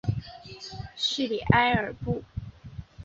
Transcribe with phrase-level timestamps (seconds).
[0.95, 2.23] 叙里埃布瓦。